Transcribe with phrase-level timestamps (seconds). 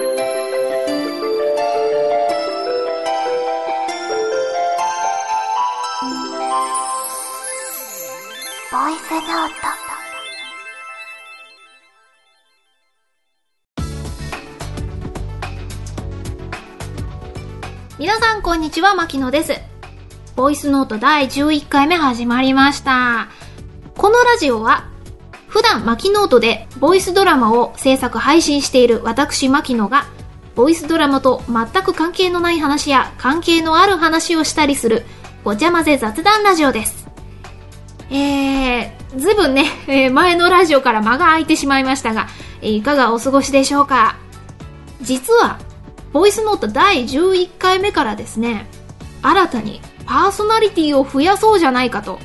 [0.00, 9.60] ボイスノート
[17.98, 19.52] 皆さんこんにちは、牧野です。
[20.34, 23.28] ボイスノート第11回目始まりました。
[23.98, 24.89] このラジオは、
[25.50, 30.06] 普段牧ノートでボイスドラマを制作配信している私牧野が、
[30.54, 35.04] ボイスドラマと全く関係のない話や関係のある話をしたりする、
[35.42, 37.08] ごちゃ混ぜ雑談ラジオです。
[38.10, 42.28] えー、ずいぶんね、えー前のラジオから間が空いてしまいましたが、
[42.62, 44.16] えーいかがお過ごしでしょうか？
[45.02, 45.58] 実は、
[46.12, 48.68] ボイスノート第11回目からですね、
[49.22, 52.20] 新たにパーソナリティを増やそうじゃないかと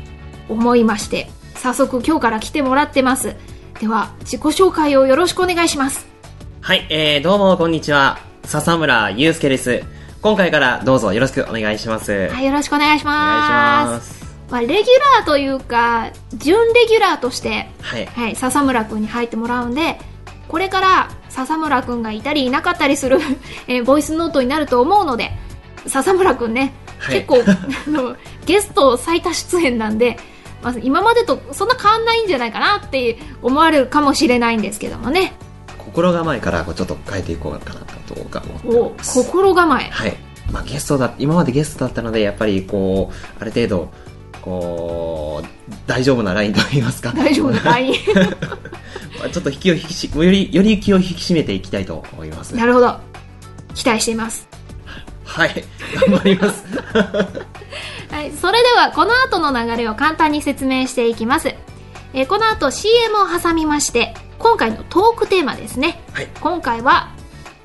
[0.47, 3.35] 思いまして、早速今日から来てもらってます。
[3.79, 6.05] では、自己紹介をよろしくお願いします。
[6.61, 8.19] はい、えー、どうも、こんにちは。
[8.43, 9.83] 笹村祐介です。
[10.21, 12.29] 今回からどうぞよろしくお願いします。
[12.29, 14.25] はい、よろしくお願いします。
[14.49, 14.75] まあ、レギュ
[15.17, 18.05] ラーというか、準レギュラーとして、はい。
[18.05, 19.99] はい、笹村くんに入ってもらうんで、
[20.47, 23.19] これから笹村くんがいたりいなかったりする、
[23.67, 25.31] えーボイスノートになると思うので、
[25.87, 27.43] 笹村くんね、はい結構
[28.45, 30.17] ゲスト最多出演なんで、
[30.65, 35.33] まあ、今までとそんな変わんないんじゃないかなって思われるかもしれないんですけどもね。
[35.77, 39.03] 心構えからこうちょっと変えていこうかなとか思って。
[39.03, 39.83] 心構え。
[39.83, 40.17] はい。
[40.51, 43.91] まあゲストだ、今までゲストだったので、やっぱりこう、ある程度、
[44.41, 47.11] こう、大丈夫なラインと言いますか。
[47.11, 47.93] 大丈夫かい
[49.19, 52.55] まあちょっと引きを引きし、より、より気を引き締めていきたいと思います。
[52.55, 52.99] なるほど。
[53.75, 54.47] 期待しています。
[55.25, 55.63] はい。
[56.07, 56.63] 頑張ります。
[58.35, 61.49] はい、それではこの後の流れを簡単に説明していきます。
[62.13, 66.01] えーこの後 CM を挟みまして、今回のトークテーマですね。
[66.13, 66.27] はい。
[66.39, 67.13] 今回は、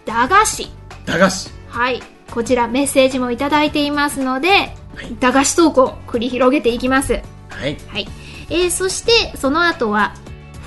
[0.06, 0.68] 駄菓子。
[1.06, 1.50] 駄菓子。
[1.68, 2.02] はい。
[2.30, 7.14] こちらメッセージもいただいていますので、はい駄菓子トークを繰り広げていきます。
[7.48, 7.76] はい。
[7.88, 8.08] はい。
[8.50, 10.14] えー、そして、その後は、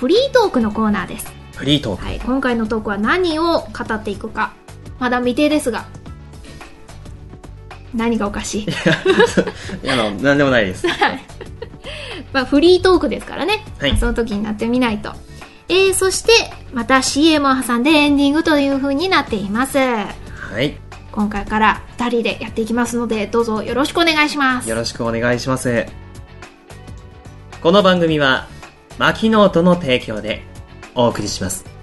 [0.00, 1.32] フリートークのコーナーです。
[1.54, 2.04] フリートーク。
[2.04, 2.20] はい。
[2.20, 4.54] 今回のトークは何を語っていくか、
[4.98, 5.86] まだ未定ですが、
[7.94, 8.64] 何がおかしい？
[8.64, 8.66] い
[9.86, 10.86] や、あの、なんでもないです。
[12.32, 13.64] まあ、フリートークですからね。
[13.78, 15.12] はいまあその時になってみないと。
[15.68, 16.32] えー、そして、
[16.72, 19.78] また CM を挟んでエンディングという風になっています。
[19.78, 20.06] は
[20.60, 20.76] い。
[21.12, 24.68] 今回から2人でやっていきますので、どうぞよろしくお願いします。
[24.68, 25.86] よろしくお願いします。
[27.62, 28.48] この番組は、
[28.98, 30.42] マキノートの提供で
[30.94, 31.73] お送りします。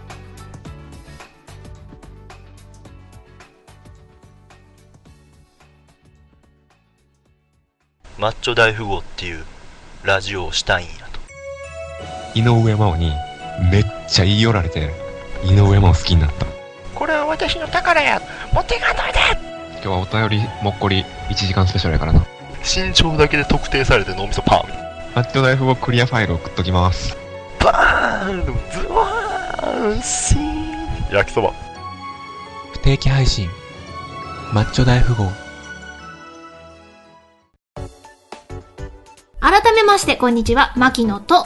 [8.21, 9.43] マッチョ大富豪っていう
[10.03, 12.39] ラジオをしたいんやと。
[12.39, 13.11] 井上真央に
[13.71, 14.91] めっちゃ言い寄られて
[15.43, 16.45] 井上真央好きになった。
[16.93, 18.21] これは私の宝や。
[18.53, 19.19] 持っていかないで
[19.73, 22.23] 今日はお便りもっこり1時間スペシャルやからな。
[22.59, 24.61] 身長だけで特定されて脳みそパン。
[25.15, 27.17] マッチョ大富豪クリアファイル送っときます。
[27.59, 28.45] バーン。
[28.71, 30.01] ズワーン。
[30.03, 31.11] シーン。
[31.11, 31.51] 焼きそば。
[32.71, 33.49] 不定期配信。
[34.53, 35.50] マッチョ大富豪
[39.51, 41.45] 改めまして、こんにちは、牧野と、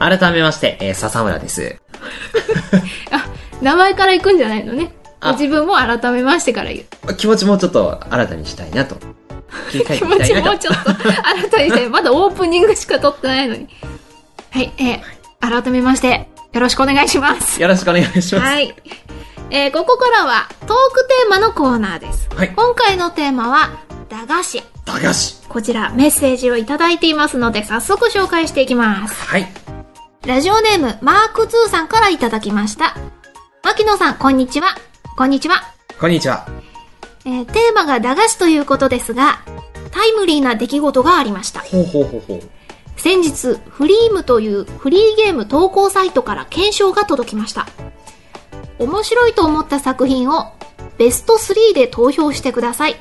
[0.00, 1.76] 改めまして、えー笹村です。
[3.62, 4.92] 名前から行くんじゃないのね。
[5.20, 7.14] あ自分も改めましてから言う。
[7.14, 8.96] 気持ちもちょっと新たにしたいなと。
[9.70, 10.02] 気持ち。
[10.02, 13.68] もうちょっと新たにして、まだオープニングしか撮ってないのに。
[14.50, 17.62] はい、えー、改めまして、よろしくお願いします。
[17.62, 18.44] よろしくお願いします。
[18.44, 18.74] はい。
[19.50, 22.28] えー、ここからはトークテーマのコーナーです。
[22.34, 23.70] はい今回のテーマは、
[24.08, 24.64] 駄菓子。
[24.86, 25.46] 駄菓子。
[25.48, 29.14] こちらメッセージをいただいていますので、早速紹介していきます。
[29.26, 29.46] はい。
[30.24, 32.96] ラジオネーム、マーク2さんからいただきました。
[33.62, 34.68] 牧野さん、こんにちは。
[35.16, 35.62] こんにちは。
[36.00, 36.46] こんにちは。
[37.24, 39.40] えー、テーマが駄菓子ということですが、
[39.90, 41.60] タイムリーな出来事がありました。
[41.60, 42.40] ほうほうほうほう。
[42.96, 47.66] 先日、フリームというフリーゲーム投稿サイトから検証が届きました。
[48.78, 50.52] 面白いと思った作品を
[50.98, 52.96] ベスト3で投票してください。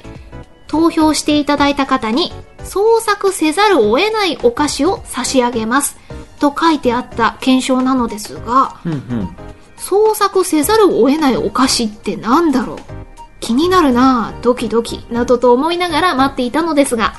[0.68, 2.34] 投票していただいた方に
[2.64, 5.98] 創作せざるを得ないお菓子を差し上げます。
[6.40, 9.36] と書いてあった検証なのですが、うんうん。
[9.78, 12.78] 創作せざるを得ないお菓子ってなんだろう？
[13.40, 17.14] 気になるなぁ、ドキドキ、などと思いながら待っていたのですが、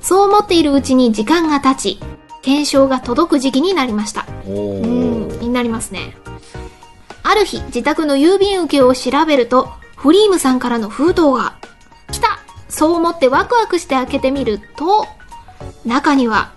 [0.00, 2.00] そう思っているうちに時間が経ち、
[2.42, 4.26] 検証が届く時期になりました。
[4.46, 5.36] おうー。
[5.36, 6.16] ん、気になりますね。
[7.22, 11.56] ある日、自宅の郵便受けを調べると、フリームさんからの封筒が、
[12.10, 15.06] 来たそう思ってワクワクして開けてみると、
[15.84, 16.52] 中には、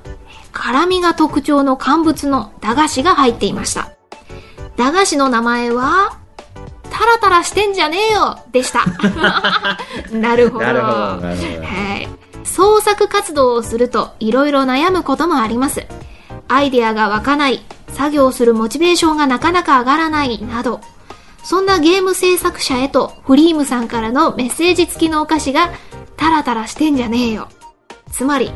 [0.51, 3.91] 辛みが特徴の乾物の駄菓子が入っていました。
[4.75, 6.17] 駄菓子の名前は、
[6.89, 8.85] タタラタラしてんじゃねえよでした。
[10.11, 10.65] なるほど。
[10.65, 12.07] はい。
[12.43, 15.85] 創作活動をするといろいろ悩むこともあります。
[16.47, 20.81] アイデアが湧かない、作業するモチベーションがなかなか上がらない、など。
[21.43, 25.71] そんなゲーム制作者へとフリームさんからのメッセージ付きのお菓子が
[26.21, 27.49] タラタラしてんじゃねえよ。
[28.11, 28.51] つまり、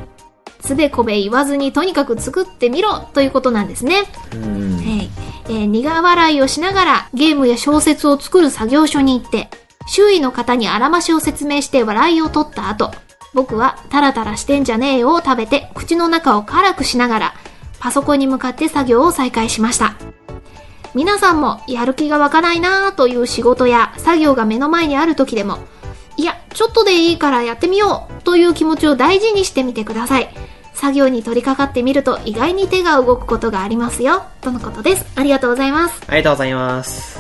[0.60, 4.04] つべこべ言わずにとにかく作ってみろということなんですね。
[4.36, 4.78] うん。
[4.78, 5.10] はい
[5.46, 9.50] えー苦笑いをしながらゲームや小説を作る作業所に行って、
[9.88, 12.92] 周囲の方にあらましを説明して笑いを取った後、
[13.34, 17.34] 僕はタラタラしてんじゃねえよを食べて口の中を辛くしながら、
[17.80, 19.96] パソコンに向かって作業を再開しました。
[20.94, 25.58] 皆さんもやる気が湧かないなぁという仕事や作業が目の前にある時でも、
[26.56, 30.30] ちょっとでいいからやってみようという気持ちを大事にしてみてください。
[30.74, 34.24] 作業に取り掛かってみると意外に手が動くことがありますよ。
[34.40, 35.06] とのことです。
[35.16, 36.02] ありがとうございます。
[36.08, 37.20] ありがとうございます。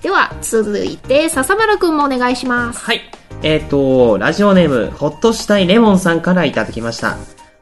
[0.00, 2.84] では、続いて、笹丸くんもお願いします。
[2.84, 3.00] はい。
[3.42, 7.16] えっ、と、ラジオネーム、ほっとしたいレモンさんからいただきました。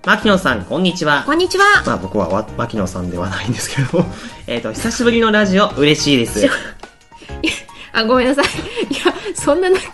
[0.04, 1.32] 牧野さん、こんにちはこ。
[1.32, 1.64] んにちは。
[1.86, 4.04] まあ僕はわ牧野さんではないんですけど、
[4.46, 6.46] えっと、久しぶりのラジオ、嬉しいです。
[7.94, 8.44] あ、ごめんなさい。
[8.92, 9.90] いや、 そんななんか、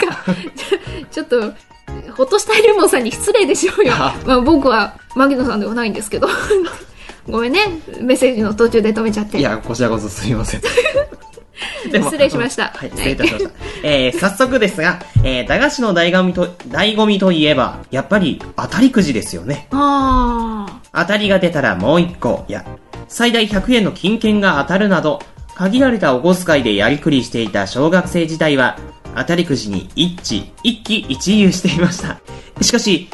[1.10, 1.52] ちょっと、
[2.16, 3.94] ほっとしたいレモンさんに失礼でしょうよ。
[3.96, 6.28] あまあ僕は、牧野さんではないんですけど。
[7.28, 7.80] ごめんね。
[8.00, 9.38] メッセージの途中で止めちゃって。
[9.38, 10.60] いや、こちらこそすみません。
[11.92, 13.50] 失礼しましたはい、失礼いたしました。
[13.82, 19.68] えー、早速ですが、えー、駄菓子の醍醐味と、醍醐味といえば、やっぱり当たりくじですよね。
[19.70, 22.64] あ当たりが出たらもう一個、いや、
[23.08, 25.20] 最大100円の金券が当たるなど、
[25.54, 28.78] 限られたお小遣いでやりくりしていた小学生時代は、
[29.16, 32.20] 当たりくじに一致、一喜一憂していました。
[32.60, 33.08] しかし、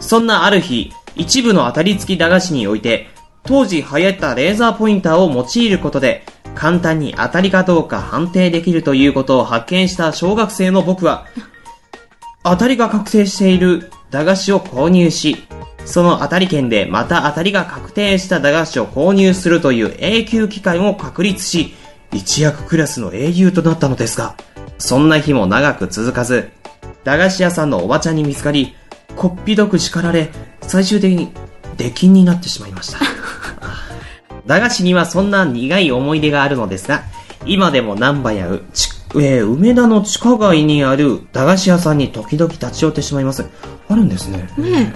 [0.00, 3.08] そんなある日、一部の当たり付き駄菓子において、
[3.44, 11.26] 当時流行ったレーザーポインターを用いることで、簡単に当たりかどうか判定できるということを発見した小学生の僕は、
[12.42, 15.36] 当たりが確定している駄菓子を購入し、
[15.84, 21.74] その当たり券でまた当たりが確定した駄菓子を購入するという永久期間を確立し、
[22.12, 24.36] 一躍クラスの英雄となったのですが、
[24.78, 26.50] そんな日も長く続かず、
[27.04, 28.74] 駄菓子屋さんのおばちゃんに見つかり、
[29.16, 30.30] こっぴどく叱られ、
[30.62, 31.32] 最終的に
[31.76, 32.98] 出禁になってしまいました。
[34.46, 37.02] 駄菓子にはそんな苦い思い出があるのですが、
[37.44, 43.44] 今でも南波やうち、えー梅田の地下街にある駄菓子屋さんに時々立ち寄ってしまいます。
[43.88, 44.48] あるんですね。
[44.58, 44.60] あ。
[44.60, 44.92] ね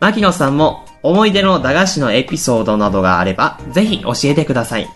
[0.00, 4.88] 牧野さんも思い出の駄菓子のエピソードなどがあれば、ぜひ教えてください。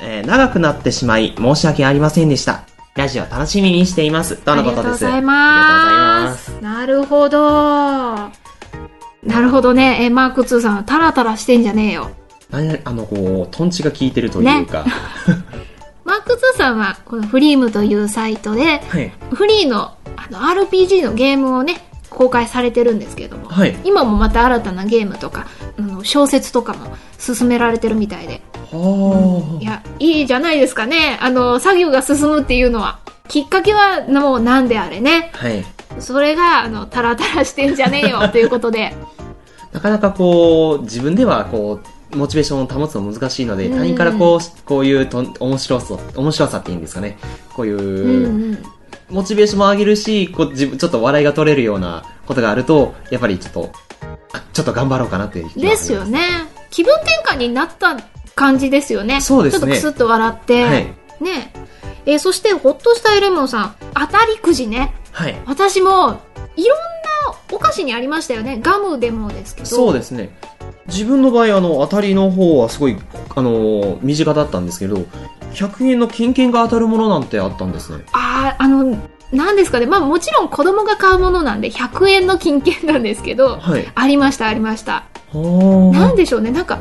[0.00, 2.73] えー長くなってしまい申し訳ありませんでした。
[2.96, 4.36] ラジオ楽しみにしています。
[4.36, 4.82] とあのことです。
[4.82, 6.52] りがとうございあます。
[6.52, 7.40] りなるほど。
[9.24, 9.98] なるほどね。
[10.04, 12.10] え、マーク2さん、タラタラしてんじゃねえよ。
[12.84, 14.84] あの、こう、トンチが効いてるというか。
[16.04, 19.12] マーク2さんは、このフリームというサイトで、はい。
[19.32, 23.76] フリーのあの RPG のゲームをね、公開されてるんですけれども、はい。
[23.82, 25.46] 今もまた新たなゲームとか、
[25.78, 28.40] あの小説とかも進められてるみたいで、
[28.70, 31.18] はいや、いいじゃないですかね。
[31.20, 32.98] あの、作業が進むっていうのは。
[33.28, 35.30] きっかけはもうなんであれね。
[35.34, 35.38] あ。
[35.38, 35.64] はい。
[35.98, 38.94] それが、あの、タラタラしてんじゃねえよ ということで。
[39.72, 41.80] なかなかこう、自分ではこ
[42.12, 47.18] う、モチベーションを保つの難しいので、うん他人からこう、こういうと面白さ、面白さっていうんですかね。
[47.54, 48.58] こういう、うんうん。
[49.10, 53.72] モチベーションも上げるし、こう自分、ちょっと笑いが取れるようなことがあると、やっぱりちょっと、
[54.32, 56.20] あちょっと頑張ろうかなっていう気がですよね。
[56.70, 57.96] 気分転換になった
[58.34, 59.20] 感じですよね。
[59.20, 60.64] そうですねちょっとクスッと笑って。
[60.64, 60.84] はい。
[61.20, 61.52] ね
[62.06, 64.92] えーそして、ほっとしたエレモンさん、当たりくじね。
[65.12, 65.36] はい。
[65.46, 66.20] 私も、
[66.56, 66.78] いろん
[67.32, 68.60] なお菓子にありましたよね。
[68.62, 69.66] ガムでもですけど。
[69.66, 70.36] そうですね。
[70.86, 72.98] 自分の場合、あの、当たりの方はすごい、
[73.34, 74.96] あの、身近だったんですけど、
[75.54, 78.04] 100円の金券が当たるものなんてあったんですね。
[78.12, 78.98] ああ、あの、
[79.32, 79.86] なんですかね。
[79.86, 83.90] まあもちろん子供が買うものなんで100円の金券なんですけど、はい。
[83.94, 85.04] ありました、ありました。
[85.32, 86.50] はなんでしょうね。
[86.50, 86.78] なんか、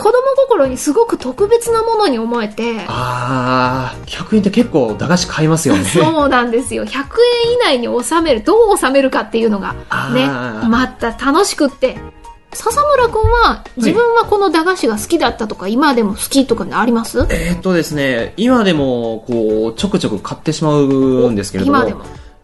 [0.00, 0.12] 子供
[0.48, 5.84] 心にすごく特別なものに思えて、あー、100円って結構駄菓子買いますよね。
[5.88, 6.84] そうなんですよ。
[6.84, 9.74] 100円以内に収める、どう収めるかっていうのが、
[10.14, 10.26] ね、
[10.68, 11.98] また楽しくって。
[12.52, 17.24] 笹村くんは、自分はこの駄菓子が好きだったとか、今でも好きとかあります？
[17.30, 22.00] えーっとですね、今でも、こう、ちょくちょく買ってしまうんですけれども、今でも。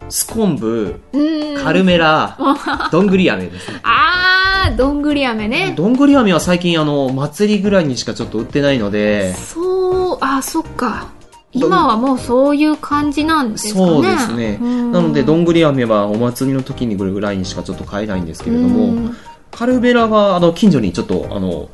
[0.09, 1.63] スコンブ、うーん。
[1.63, 2.37] カルメラ、
[2.91, 3.79] どんぐり飴ですね。
[3.83, 5.73] あー、どんぐり飴ね。
[5.75, 11.07] どんぐり飴は最近あの、祭りぐらいにしかちょっと売ってないので、そう、あ、そっか。
[11.53, 13.85] 今はもうそういう感じなんですかね。
[13.85, 14.59] そうですね。
[14.61, 19.17] うんなので、どんぐり飴はお祭りの時にぐらいにしかちょっと買えないんですけれども、うん
[19.49, 21.69] カルベラは、あの、近所にちょっと、あの、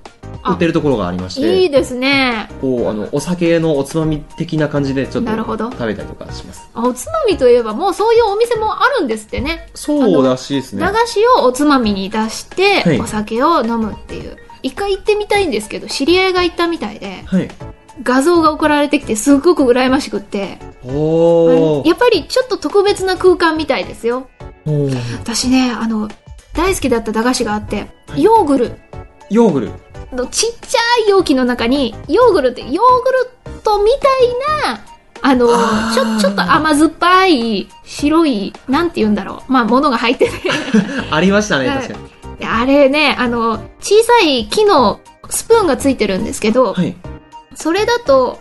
[0.45, 2.49] 売ってるところがありまして、いいですね。
[2.59, 6.69] こう、あの、お酒のおつまみ的な感じでちょっとなるほど食べたりとかします。
[6.73, 9.69] あおつまみといえばもうそういうお店もあるんですってね。
[9.73, 10.91] そうらしいですね駄。
[10.91, 14.37] 菓子をおつまみに出して、はいお酒を飲むっていう。
[14.61, 17.49] 一回行ってみたいんですけど、知り合いが行ったみたいで、はい。
[18.01, 21.87] 画像が送られてきてすっごく羨ましくって、おー。
[21.87, 24.27] やっぱりちょっと特別な空間みたいですよ。
[25.19, 26.09] 私ね、あの、
[26.53, 28.71] 大好きだった駄菓子があって、はいヨーグル
[29.29, 29.71] ヨーグル。
[30.13, 34.07] のちっちゃい容器の中に、ヨーグルって、ヨーグルトみた
[34.67, 34.85] いな、
[35.21, 39.51] あの、あーちょ、ちょっと甘酸っぱい、白い、なんて言うんだろう。
[39.51, 40.31] まあ、ものが入ってて。
[41.11, 42.37] ありましたね、はい確かに。
[42.39, 46.95] であれね、あの、小さい木のスプーンがついてるんですけど、はい。
[47.55, 48.39] それだと、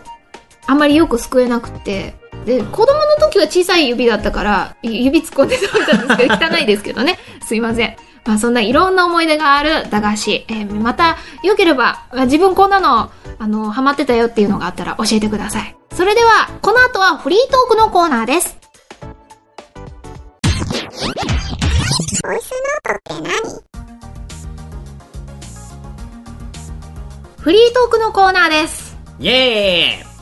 [0.65, 2.15] あまりよくすくえなくて、
[2.45, 7.19] で、子供の時は小さい指だったから、ゆ指突っ込んで食べたんですけど、汚いですけどね。
[7.45, 7.95] すいません。
[8.25, 10.45] まあそんないろんな思い出がある駄菓子。
[10.47, 15.75] えーまた、良ければ、まあ自分こんなの、あの、ハマってたよっていうのがあったら教えてください。
[15.93, 18.57] それでは、この後はフリートークのコーナーです。
[27.39, 28.95] フリートークのコーナーです。
[29.19, 30.13] イエーイ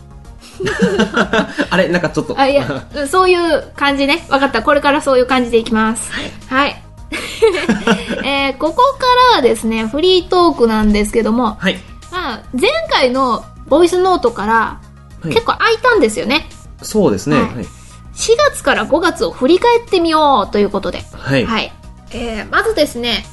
[1.69, 2.39] あれ、なんかちょっと。
[2.39, 2.65] あ、いや、
[3.07, 4.25] そういう感じね。
[4.29, 4.63] わかった。
[4.63, 6.11] これからそういう感じでいきます。
[6.49, 6.81] はい。
[8.23, 11.77] えーここからはですね、フリートークなんですけども、はい。
[12.11, 14.79] まあ、前回のボイスノートからは
[15.25, 16.49] い結構空いたんですよね。
[16.81, 17.37] そうですね。
[17.37, 17.67] ははいい。
[18.15, 21.03] 4月から5月を振り返ってみようということで。
[21.13, 21.45] はい。
[21.45, 21.73] はい。
[22.11, 23.25] えーまずですね、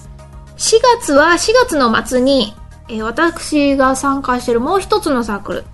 [0.56, 2.54] 4月は4月の末に、
[2.88, 5.64] えー私が参加しているもう一つのサークル、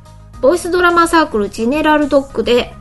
[0.40, 2.74] ボイスドラマサークルジェネラルドッグで、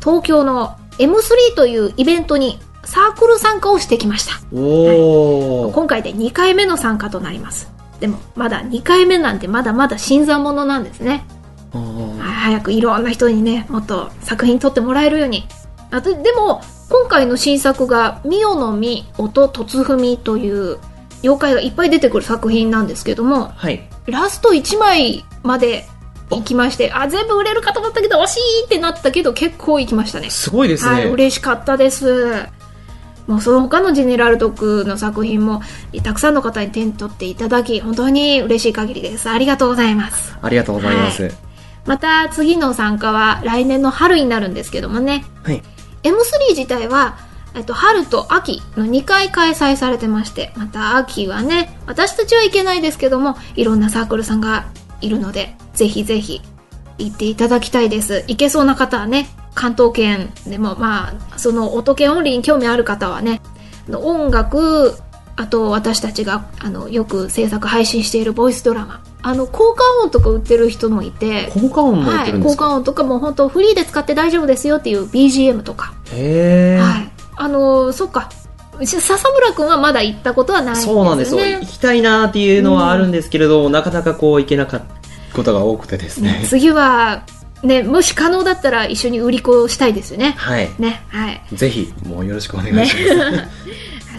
[0.00, 4.40] 東京の M3 というイベントにサークル参加をしてきました。
[4.52, 5.72] おー。
[5.72, 7.70] 今回で2回目の参加となります。
[8.00, 11.24] でも、まだ2回目なんてまだまだ新参者なんですね。
[11.72, 15.46] 早くいろんな人にね、もっと作品撮ってもらえるように。
[15.90, 20.78] あと、でも、今回の新作が、ミオの実、音、突踏みという、
[21.22, 23.88] 妖怪がいっぱい出てくる作品なんですけども、はい。
[24.06, 25.86] ラスト1枚まで
[26.30, 30.30] 行きまして、あ、全部売れるかと思ったけど、惜しいってなったけど、結構行きましたね。
[30.30, 31.10] すごいですはい、ね。
[31.10, 32.46] 嬉しかったです。
[33.30, 35.62] もうその他のジェネラルドッグの作品も、
[36.02, 39.30] たくさんの方に手に取っていただき、本当に嬉しい限りです。
[39.30, 40.36] ありがとうございます。
[40.42, 41.22] ありがとうございます。
[41.22, 41.30] は
[41.86, 45.24] また次の参加は来年の春になるんですけどもね。
[45.44, 45.62] はい。
[46.02, 46.14] M3
[46.50, 47.18] 自体は、
[47.54, 54.66] えっと、春と秋の2回開催されてまして、また秋はね、私たちは行けないですけども、いろんなサークルさんが
[55.00, 56.42] いるので、ぜひぜひ
[56.98, 58.24] 行っていただきたいです。
[58.26, 63.40] 行けそうな方はね、関東圏でも、まあ、その音系オンリーに興味ある方はね、
[63.92, 64.94] 音楽、
[65.36, 75.94] あと私たちがあのよく制作配信しているボイスドラマ、あの効果音とか売ってる人もいて、効果音も売っはい、てるんですか、効果音とかも本当フリーで使って大丈夫ですよっていう BGM とか。
[76.12, 76.82] へー。
[76.82, 77.10] はい。
[77.36, 78.30] あのーそっか。
[78.82, 80.92] し笹村くんはまだ行ったことはないんですね。
[80.94, 81.40] そうなんですよ。
[81.40, 86.42] 行きたいなーっていうのはあるんですけれど、なかなかこう行けなかったことが多くてですね。
[86.46, 87.22] 次は、
[87.62, 90.34] ね、もし可能だったら一緒に売り子をしたいですよね。
[90.38, 90.70] はい。
[90.78, 91.42] ね、はい。
[91.52, 93.48] ぜひ、もうよろしくお願いしま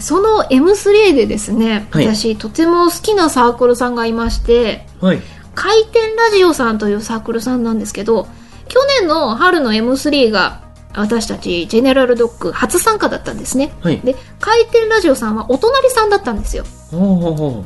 [0.00, 5.20] その M3 でですね、はい私とても好きなサークルさんがいまして、はい。
[5.54, 8.26] 回転ラジオさんというサークルさんなんですけど、
[8.68, 10.62] 去年の春の M3 が
[10.94, 13.72] 私たちジェネラルドッグ初参加だったんですね。
[13.80, 14.00] はい。
[14.00, 16.64] で、回転ラジオさんはお隣さんだったんですよ。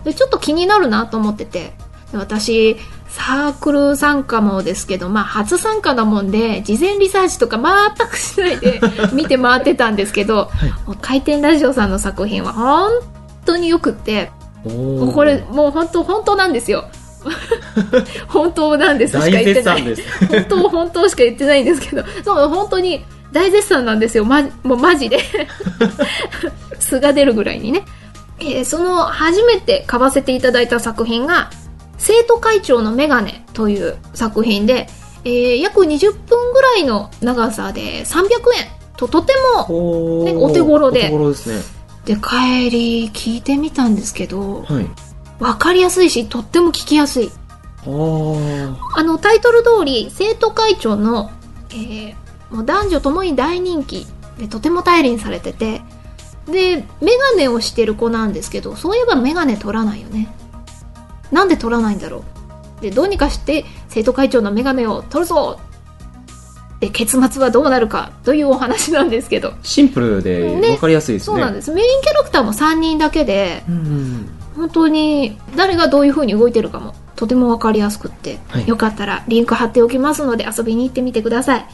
[0.05, 1.73] で、ちょっと気になるなと思ってて、
[2.13, 2.77] で私、
[3.17, 8.79] サークル参加もですけど、まあ、初参加なもんで、事前リサーチとか全くしないで
[9.15, 10.51] 見て回ってたんですけど、
[10.87, 12.91] もう回転ラジオさんの作品は本
[13.47, 14.31] 当によくって、
[15.15, 16.85] これ、もう本当、本当なんですよ。
[18.29, 19.83] 本当なんですしか大言ってない。
[19.83, 24.27] 本当、本当しか言ってないんですけど、そう、本当に大絶賛なんですよ。
[24.27, 25.21] ま、もうマジで。
[26.79, 27.83] 素が出るぐらいにね。
[28.39, 31.49] えーその初めて買わせていただいた作品が、
[31.99, 34.89] 生徒会長のメガネという作品で、
[35.25, 38.23] えー約20分ぐらいの長さで300
[38.57, 41.63] 円ととても、おねお手頃でお手頃ですね。
[42.05, 44.87] で、帰り聞いてみたんですけど、はい。
[45.41, 47.31] わかりやすいし、とっても聞きやすい。
[48.95, 51.31] あの、タイトル通り、生徒会長の、
[51.71, 52.15] えー
[52.49, 54.07] もう男女ともに大人気
[54.39, 55.83] で、とても頼りにされてて、
[56.47, 60.33] で、メガネをしてる子なんですけど、そういえばメガネ取らないよね。
[61.33, 62.25] なんで取らないんだろ
[62.79, 62.83] う。
[62.83, 65.59] で、どうにかして生徒会長のメガネを取るぞ
[66.81, 69.55] で、結末はどうなるかというお話なんですけど。
[69.63, 71.27] シンプルでね分かりやすいですね。
[71.27, 71.73] そうなんです。
[71.73, 81.67] メインキャラクターも3人だけで、うんうん本当に誰がどういう風に動いてるかもとてもわかりやすくって、はいよかったらリンク貼っておきますので遊びに行ってみてください。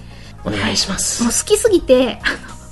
[0.44, 1.32] お願いしますもう。
[1.32, 2.20] 好きすぎて、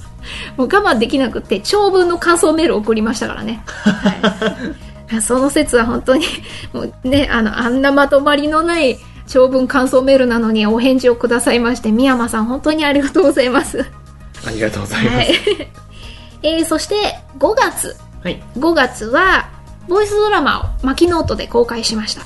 [0.58, 3.62] もう我慢できなくって長文の感想メール送りましたからね。
[3.66, 4.89] はい、
[5.20, 6.24] その説は本当に、
[6.72, 13.84] もうね、あの、あんなまとまりのない長文感想メールなのにお返事をくださいまして、宮山さん本当にありがとうございます。
[14.46, 15.16] ありがとうございます。
[15.16, 15.34] はい。
[16.42, 17.96] えー、そして5月。
[18.22, 18.42] はい。
[18.56, 19.48] 5月は、
[19.88, 22.22] ボイスドラマをマキノートで公開しました。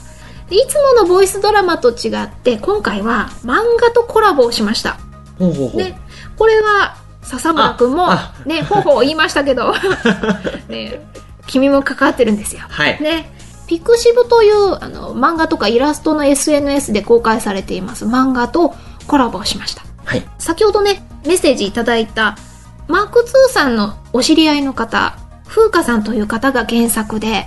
[0.50, 4.98] でいつものボイスドラマと違って、今回は漫画とコラボをしました。
[5.38, 5.72] ほ。
[5.76, 5.96] で、
[6.36, 9.74] これは、笹村くんもあ、ね、ほうほう言いましたけど、
[10.68, 11.00] ね、
[11.46, 12.62] 君も関わってるんですよ。
[12.68, 13.02] はい。
[13.02, 13.30] ね、
[13.66, 18.74] ピクシブというあの漫画とかイラストの SNS で公開されています漫画と
[19.06, 19.82] コラボをしました。
[20.04, 20.22] はい。
[20.38, 22.36] 先ほどね、メッセージいただいた、
[22.88, 27.46] マーク2さんのお知り合いの方、風花さんという方が原作で、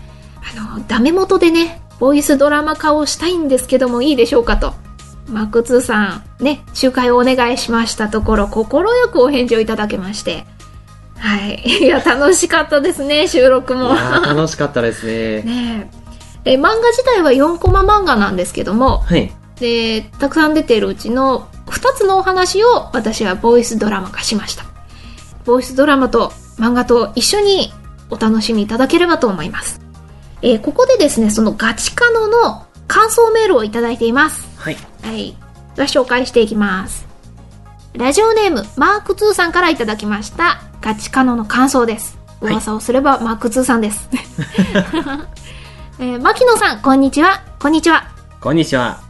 [0.56, 4.74] あの、ダメ元でね、ボイスドラマ化をしたいんですけどもいいでしょうかと。
[5.30, 10.46] マーク2さん、ね、仲介をお願いしましたところ、心よくお返事をいただけまして。
[11.20, 11.62] はい。
[11.84, 13.96] いや、楽しかったですね、収録も。
[13.96, 15.42] 楽しかったですね。
[15.42, 15.90] ね
[16.46, 16.52] え。
[16.52, 19.32] で、漫画自体は4コマ漫画なんですけども、はい。
[19.60, 24.64] で、たくさん出てるうちの2つのお話を私はボイスドラマ化しました。
[25.46, 27.74] ボイスドラマと漫画と一緒に
[28.10, 29.82] お楽しみいただければと思います。
[30.42, 34.48] えーここでですね、そのガチカノの感想メールをいただいています。
[34.58, 34.78] はい。
[35.02, 35.36] はい。
[35.76, 37.08] では紹介していきます。
[37.94, 40.62] ラジオネーム、マーク2さんからいただきました。
[40.82, 42.16] ガチカノの感想です。
[42.16, 44.10] はい噂をすれば、マーク2さんです。
[46.00, 47.44] えー、牧野さん、こんにちは。
[47.60, 48.08] こんにちは。
[48.40, 49.02] こんにちは。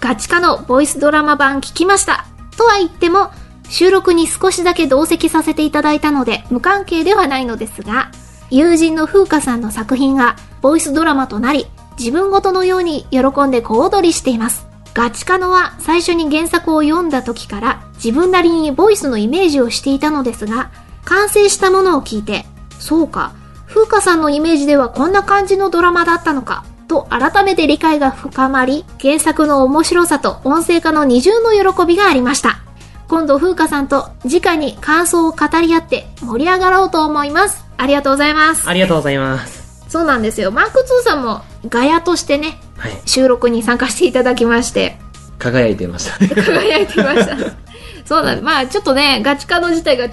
[0.00, 2.24] ガチカのボイスドラマ版聞きました。
[2.56, 3.30] とは言っても、
[3.68, 8.10] 収録に少しだけ同席させていただいたので、無関係ではないのですが、
[8.48, 11.66] 友人の風花さんの作品がボイスドラマとなり、
[11.98, 14.66] 自分ごとのように喜んで小躍りしています。
[14.94, 20.70] ガチカノは最初に原作を読んだ時から自分なりにボイスのイメージをしていたのですが、
[21.04, 22.44] 完成したものを聞いて、
[22.78, 23.32] そうか、
[23.66, 32.60] 風花さんのイメージではこんな感じのドラマだったのか、と改めて理解が深まり、原作の面白さと音声化の二重の喜びがありました。
[33.06, 37.64] 今度風花さんと直に感想を語り合って盛り上がろうと思います。
[37.76, 38.68] ありがとうございます。
[38.68, 39.84] ありがとうございます。
[39.88, 40.52] そうなんですよ。
[40.52, 42.92] マーク2さんもガヤとしてね、はい。
[43.06, 44.98] 収録に参加していただきまして、
[45.38, 46.28] 輝いてましたね。
[46.28, 47.36] 輝いてました。
[48.06, 48.44] そうなんです。
[48.44, 50.08] まあちょっとね、ガチカノ自体が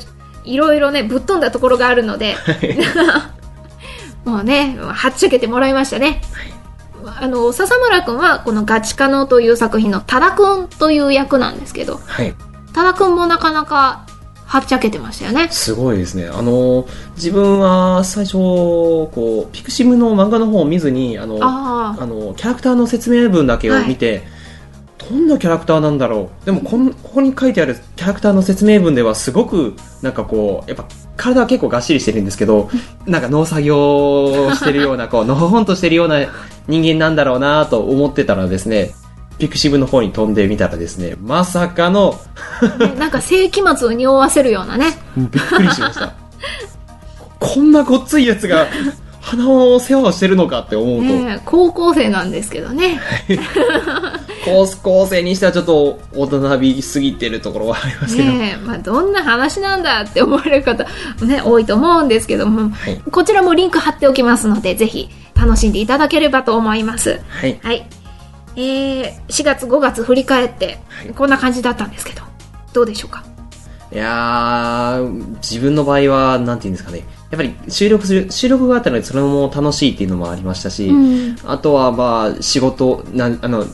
[0.47, 2.35] いろいろね、ぶっ飛んだところがあるので、
[4.25, 6.21] もうね、はっちゃけてもらいましたね。
[7.19, 12.33] あの、笹村くんはこのガチカノという作品の多田くんという役なんですけど、はい。
[12.73, 14.05] 多田くんもなかなか
[14.45, 15.49] はっちゃけてましたよね。
[15.51, 16.27] すごいですね。
[16.27, 24.27] あの、自分は最初、こう、ピクシブの漫画の方を見ずに、あの、あの、キャラクターの説明文だけを見て、
[25.09, 26.45] どんなキャラクターなんだろう。
[26.45, 32.69] でもこん、ここに書いてあるキャラクターの説明文ではすごく、なんかこう、やっぱ、体は結構がっしりしてるんですけど、
[33.07, 36.19] なんか農作業をしてるような、こう、のほほんとしてるような
[36.67, 38.93] 人間なんだろうなと思ってたらですね、
[39.39, 42.19] ピクシブの方に飛んでみたらですね、まさかの、
[42.79, 44.97] ねなんか世紀末を匂わせるようなね。
[45.15, 46.13] びっくりしました。
[47.39, 48.67] こんなごっついやつが、
[49.27, 53.01] 花の世話をしてるのかって思うと、ね高校生なんですけどね。
[54.45, 60.85] 高校生にしてはちょっと大人びすぎてるところはありますけど、ねえ、まあ、どんな話なんだって思われる方、
[61.25, 67.19] ね、多いと思うんですけども、はいこちらもリンク貼っておきますので、ぜひ楽しんでいただければと思います。
[67.27, 67.59] はい。
[67.61, 67.85] はい。
[68.55, 70.79] えー、4月5月振り返って、
[71.15, 72.23] こんな感じだったんですけど、
[72.71, 73.25] どうでしょうか？
[73.91, 77.03] いやー、自分の場合は、なんていうんですかね。
[77.29, 81.35] やっぱり収録する、収録があったのでそれも楽しいっていうのもありましたし、うん。
[81.45, 83.65] あとはまあ、仕事、なん、あの、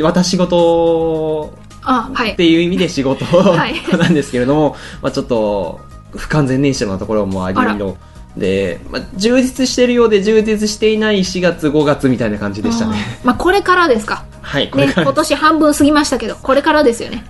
[0.00, 2.32] 私事あ、はい。
[2.32, 5.80] っていう意味で仕事 はい なんですけれども、まあちょっと
[6.16, 7.96] 不完全燃焼なところもありの
[8.36, 12.96] で、まあ、充実してるようで充実していない4月5月みたいな感じでしたね。
[12.96, 14.24] あーまあ、これからですか。
[14.40, 17.24] はい、これね、から、今年半分過ぎましたけど、これからですよね。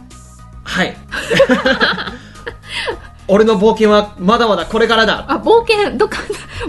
[0.65, 0.97] はい。
[3.33, 6.19] 俺の冒険はまだまだこれからだあ、冒険、どっか、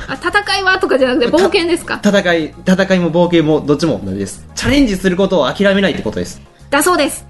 [0.08, 0.80] あ戦いは？
[0.80, 2.00] とかじゃなくて、冒険ですか？
[2.02, 4.48] 戦い、戦いも冒険もどっちも同じです。
[4.56, 6.42] チャレンジすることを諦めないってことです。
[6.70, 7.26] だそうです。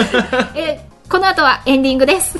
[0.54, 2.38] えーこの後はエンディングです。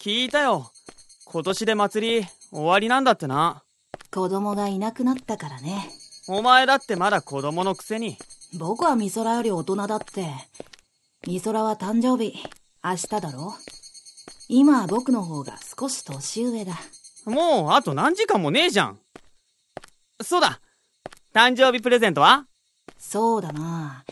[0.00, 0.70] 聞いたよ。
[1.26, 3.62] 今年で祭り終わりなんだってな。
[4.10, 5.90] 子供がいなくなったからね。
[6.28, 8.16] お前だってまだ子供のくせに。
[8.54, 10.26] 僕は美空より大人だって。
[11.26, 12.34] 美空は誕生日、
[12.82, 13.54] 明日だろ
[14.48, 16.74] 今は僕の方が少し年上だ。
[17.26, 18.98] もうあと何時間もねえじゃん。
[20.22, 20.60] そうだ。
[21.34, 22.46] 誕生日プレゼントは？
[22.98, 24.04] そうだな。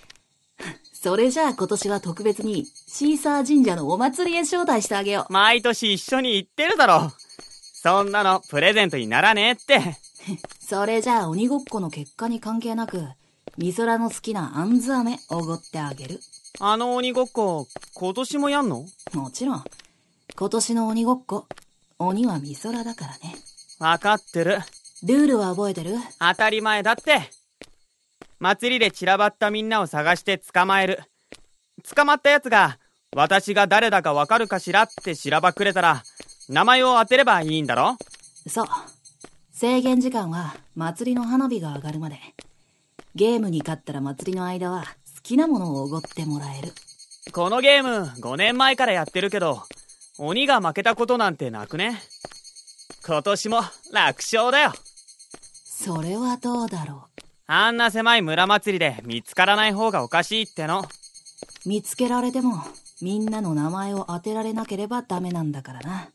[0.93, 7.13] それじゃあ今年は特別にシーサー神社のお祭りへ招待してあげよ毎年一緒に行ってるだろ。
[7.75, 9.77] そんなのプレゼントにならねえって。
[9.77, 9.81] う。
[10.61, 13.07] それじゃあ鬼ごっこの結果に関係なく、
[13.59, 16.21] みそらの好きなあんず飴おごってあげる。
[16.61, 18.85] あの鬼ごっこ、今年もやんの？
[19.15, 19.65] もちろん。
[20.35, 21.47] 今年の鬼ごっこ、
[21.99, 23.35] 鬼はみそらだからね。
[23.79, 24.59] わかってる。
[25.03, 25.97] ルールは覚えてる？
[26.19, 27.31] 当たり前だって。
[28.39, 31.01] 祭りで散らばったみんなを探して捕まえる。
[31.95, 32.79] 捕まった奴が、
[33.15, 36.03] 私が誰だかわかるかしらってしらばくれたら、
[36.51, 37.97] 名前を当てればいいんだろ？
[38.47, 38.67] そう。
[39.51, 42.19] 制限時間は祭りの花火が上がるまで。
[43.17, 46.73] ゲームに勝ったら祭りの間は好きなものをおごってもらえる。
[47.33, 49.63] このゲーム、5年前からやってるけど、
[50.19, 51.99] 鬼が負けたことなんてなくね？
[53.07, 54.75] 今年も楽勝だよ。
[55.65, 57.07] それはどうだろ
[57.47, 60.81] あんな狭い村祭りで見つからない方がおかしいっての。
[60.81, 61.69] う。
[61.69, 62.63] 見つけられても、
[63.01, 66.11] みんなの名前を当てられなければダメなんだからな。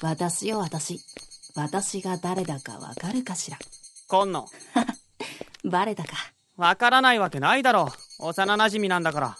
[0.00, 1.00] 私よ私。
[1.54, 3.58] 私が誰だかわかるかしら？
[4.08, 4.48] 今野。
[5.64, 6.10] バレたか。
[6.56, 7.88] わからないわけないだろ
[8.20, 8.26] う。
[8.26, 9.36] 幼馴染なんだから。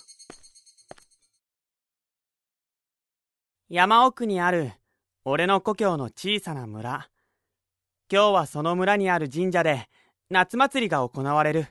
[3.68, 4.72] 山奥にある、
[5.24, 7.10] 俺の故郷の小さな村。
[8.10, 9.88] 今日はその村にある神社で、
[10.30, 11.66] 夏祭りが行われる。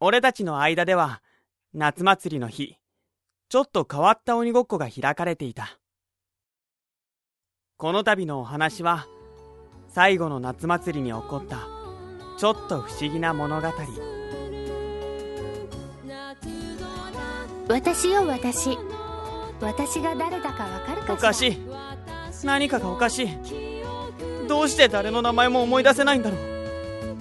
[0.00, 1.22] 俺たちの間では、
[1.72, 2.76] 夏祭りの日、
[3.48, 5.78] ちょっと変わった鬼ごっこが開かれていた。
[7.78, 9.06] この度のお話は、
[9.88, 11.75] 最後の夏祭りに起こった、
[12.36, 13.68] ちょっと不思議な物語。
[17.68, 18.78] 私よ私。
[19.60, 21.14] 私が誰だかわかるかしら？
[21.14, 21.58] おかしい。
[22.44, 23.28] 何かがおかしい。
[24.46, 26.40] どうして誰の名前も思い出せないんだろう。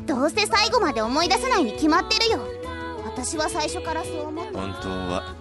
[0.06, 2.40] どうせ最後まで思い出せないに決まってるよ。
[3.06, 5.34] 私は最初からそう思って本当は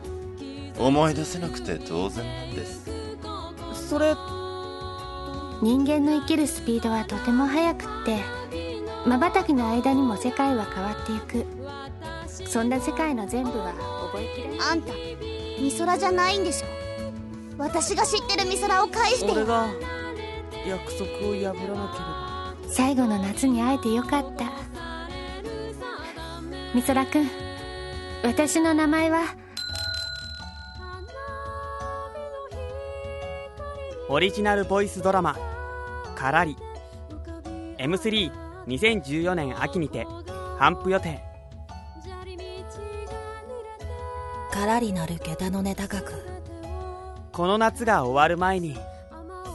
[0.78, 2.88] 思い出せなくて当然なんです。
[3.88, 4.14] それ。
[5.62, 8.18] 人間の生きるスピードはとても速くって
[9.06, 11.46] 瞬きの間にも世界は変わっていく。
[12.46, 13.72] そんな世界の全部は
[14.12, 14.58] 覚えきれない。
[14.72, 14.92] あんた
[15.58, 16.66] 美空じゃないんでしょ？
[17.58, 19.68] 私が知ってる美空を返して俺が
[20.66, 22.54] 約束を破らなければ。
[22.68, 24.50] 最後の夏に会えてよかった。
[26.74, 27.30] 美空君
[28.24, 29.36] 私の名前は？
[34.08, 35.36] オリジナルボイスドラマ
[36.14, 36.56] 「からり」
[37.78, 40.06] M3 2014年秋にて
[40.58, 41.20] 頒布予定
[44.52, 46.12] からりなる下駄の値高く。
[47.32, 48.76] この夏が終わる前に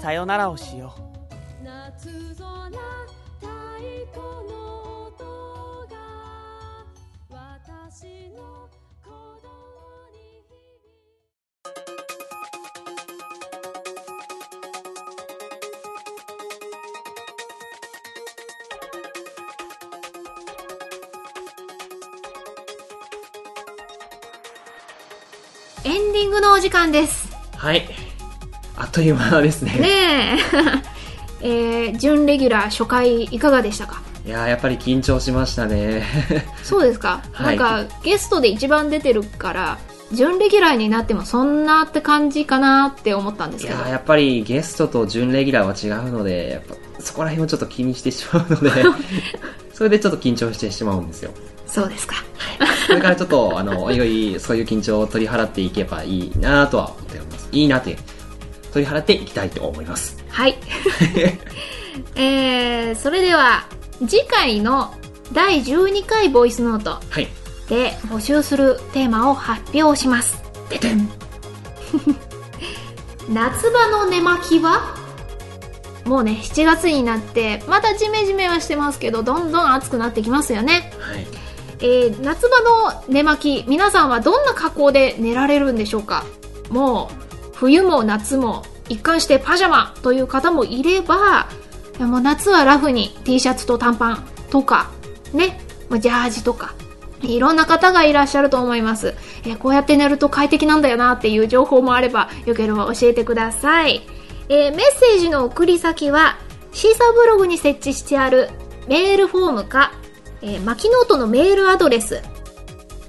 [0.02, 1.09] さよならをしよう。
[25.84, 27.30] エンディングのお時間です。
[27.56, 27.88] はい。
[28.76, 29.72] あっという間ですね。
[29.74, 30.40] ね
[31.42, 31.42] え。
[31.42, 34.02] えー、準レギュラー初回いかがでしたか？
[34.26, 36.06] いやーやっぱり緊張しましたね。
[36.64, 39.78] そうですか、はいなんかゲストで一番出てるから
[40.12, 48.72] 準レギュラーになってもそんなって感じかなって思ったんですけどいやーやっぱりゲストと準レギュラーは違うので、やっぱそこら辺をちょっと気にしてしまうので、
[49.74, 51.32] それでちょっと緊張してしまうんですよ。
[51.66, 52.16] そうですか
[52.90, 57.50] それからちょっと、あの、おいおい、そういう緊張を取り払っていけばいいなとは思っております。
[57.52, 57.98] いいなって、
[58.74, 60.18] 取り払っていきたいと思います。
[60.30, 60.58] はい
[62.16, 63.66] えー、それでは
[64.08, 64.94] 次回の
[65.34, 67.28] 第12回ボイスノートはい。
[67.68, 71.10] で募集するテーマを発表しますでてん
[73.30, 74.96] 夏場の寝巻きは？
[76.06, 81.28] もうね7月になってまたジメジメはしてますけどどんどん暑くなってきますよねはい。
[81.82, 86.26] えー夏場の寝巻き皆さんはどんな格好で寝られるんでしょうか？
[86.70, 91.48] もう冬も夏も一貫してパジャマという方もいれば
[91.98, 94.90] いやもう夏はラフに T シャツと短パンとか
[95.34, 95.60] ね
[96.00, 96.74] ジャージとか
[97.22, 99.14] いろんな方がいらっしゃると思います、
[99.44, 104.02] えーこうやって寝ると快適なんだよなっていう情報もあればよければ教えてください、
[104.48, 106.38] えーメッセージの送り先は
[106.72, 108.50] シーサーブログに設置してある
[108.88, 109.92] メールフォームか
[110.42, 112.22] えー、マキノートのメールアドレス、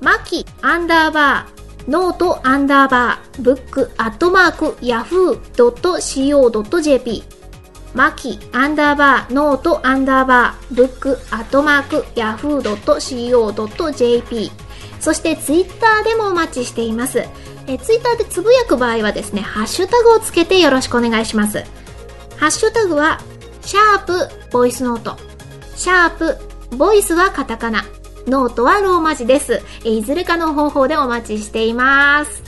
[0.00, 7.22] マキアンダーバー、ノートアンダーバー、ブックアットマーク、ヤフー .co.jp、
[7.94, 14.50] マキアンダーバーノートアンダーバーブックアットマークヤフー .co.jp
[15.00, 17.24] そしてツイッターでもお待ちしています。
[17.66, 21.64] えツイッターでつぶやく場合はですね、ハッシュタグをつけてよろしくお願いします。
[22.36, 23.20] ハッシュタグは、
[23.62, 25.16] シャープボイスノート。
[25.74, 26.36] シャープ
[26.76, 27.85] ボイスはカタカナ。
[28.26, 29.62] ノートはローマ字です。
[29.85, 32.42] えいずれかの方法でお待ちしています。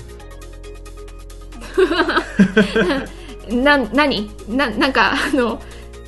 [3.51, 5.61] な、なにな、なんか、あの、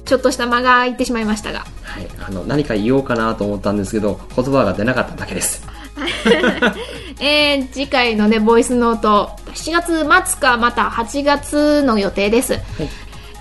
[0.05, 1.66] ちょっとした間が空いてしまいましたが。
[1.83, 2.09] はい。
[2.27, 5.66] あの、何か言おうかなと思ったんですけど、言葉が出なかっただけです。
[7.20, 12.61] えー、次回のね、ボイスノート、7月末かまた8月の予定です。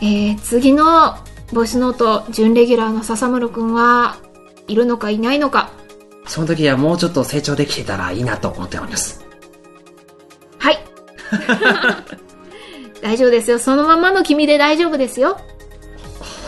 [0.02, 1.18] えー、次の
[1.52, 4.18] ボイスノート、準レギュラーの笹室くんは
[4.68, 5.72] いるのかいないのか。
[6.26, 9.26] その時はもうちょっと成長できてたらいいなと思っております。
[10.58, 10.80] はい。
[13.02, 13.60] 大丈夫ですよ。
[13.60, 15.40] そのままの君で大丈夫ですよ。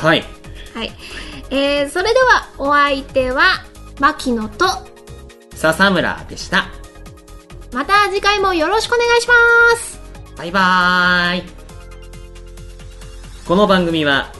[0.01, 0.23] はい。
[0.73, 0.91] はい。
[1.49, 3.63] えー、それではお相手は、
[3.99, 4.65] 牧野と、
[5.54, 6.67] 笹村でした。
[7.73, 9.34] また次回もよろしくお願いしま
[9.78, 9.99] す。
[10.38, 11.43] バイバーイ。
[13.47, 14.32] この番組は、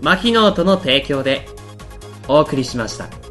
[0.00, 1.48] マキノートの提供で
[2.28, 3.27] お送りしました。